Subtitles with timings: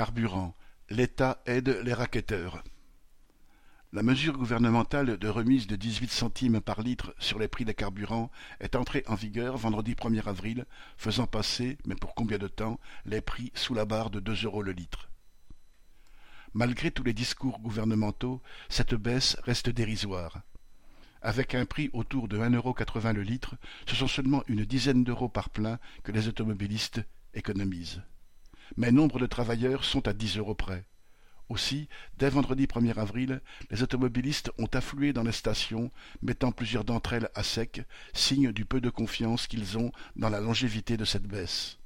[0.00, 0.56] Carburant:
[0.88, 2.64] l'État aide les racketteurs.
[3.92, 8.30] La mesure gouvernementale de remise de dix-huit centimes par litre sur les prix des carburants
[8.60, 10.64] est entrée en vigueur vendredi 1er avril,
[10.96, 14.62] faisant passer, mais pour combien de temps, les prix sous la barre de deux euros
[14.62, 15.10] le litre.
[16.54, 18.40] Malgré tous les discours gouvernementaux,
[18.70, 20.40] cette baisse reste dérisoire.
[21.20, 23.56] Avec un prix autour de un euro quatre-vingts le litre,
[23.86, 27.02] ce sont seulement une dizaine d'euros par plein que les automobilistes
[27.34, 28.00] économisent
[28.76, 30.84] mais nombre de travailleurs sont à dix euros près.
[31.50, 35.90] Aussi, dès vendredi 1er avril, les automobilistes ont afflué dans les stations,
[36.22, 40.40] mettant plusieurs d'entre elles à sec, signe du peu de confiance qu'ils ont dans la
[40.40, 41.78] longévité de cette baisse.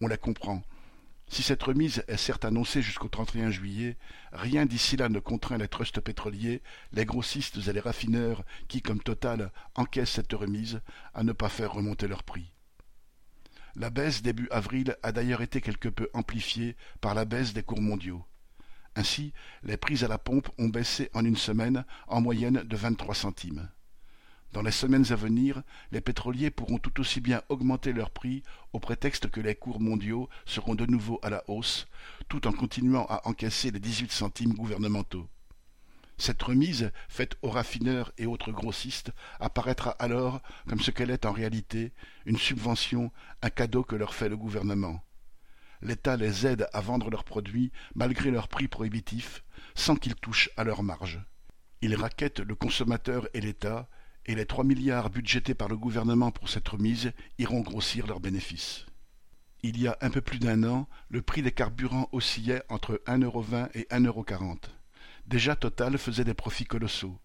[0.00, 0.62] On la comprend.
[1.28, 3.98] Si cette remise est certes annoncée jusqu'au 31 juillet,
[4.32, 6.62] rien d'ici là ne contraint les trusts pétroliers,
[6.92, 10.80] les grossistes et les raffineurs qui, comme Total, encaissent cette remise,
[11.12, 12.50] à ne pas faire remonter leurs prix.
[13.78, 17.82] La baisse début avril a d'ailleurs été quelque peu amplifiée par la baisse des cours
[17.82, 18.24] mondiaux.
[18.94, 23.14] Ainsi, les prix à la pompe ont baissé en une semaine en moyenne de 23
[23.14, 23.68] centimes.
[24.54, 28.80] Dans les semaines à venir, les pétroliers pourront tout aussi bien augmenter leurs prix au
[28.80, 31.86] prétexte que les cours mondiaux seront de nouveau à la hausse,
[32.30, 35.28] tout en continuant à encaisser les 18 centimes gouvernementaux.
[36.18, 41.32] Cette remise, faite aux raffineurs et autres grossistes, apparaîtra alors comme ce qu'elle est en
[41.32, 41.92] réalité,
[42.24, 45.02] une subvention, un cadeau que leur fait le gouvernement.
[45.82, 49.44] L'État les aide à vendre leurs produits malgré leurs prix prohibitifs,
[49.74, 51.20] sans qu'ils touchent à leur marge.
[51.82, 53.88] Il raquette le consommateur et l'État,
[54.24, 58.86] et les trois milliards budgétés par le gouvernement pour cette remise iront grossir leurs bénéfices.
[59.62, 63.18] Il y a un peu plus d'un an, le prix des carburants oscillait entre un
[63.18, 63.44] euro
[63.74, 64.24] et un euro
[65.26, 67.18] Déjà Total faisait des profits colossaux.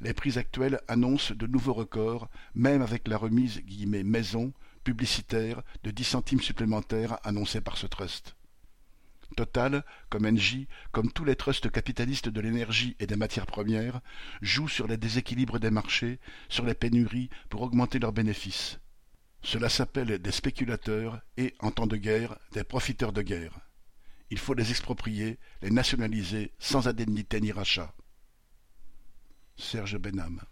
[0.00, 6.04] Les prix actuels annoncent de nouveaux records, même avec la remise maison publicitaire de dix
[6.04, 8.34] centimes supplémentaires annoncée par ce trust.
[9.36, 14.00] Total, comme Engie, comme tous les trusts capitalistes de l'énergie et des matières premières,
[14.40, 18.78] jouent sur les déséquilibres des marchés, sur les pénuries pour augmenter leurs bénéfices.
[19.42, 23.67] Cela s'appelle des spéculateurs et, en temps de guerre, des profiteurs de guerre.
[24.30, 27.94] Il faut les exproprier, les nationaliser sans indemnité ni rachat.
[29.56, 30.42] Serge Benham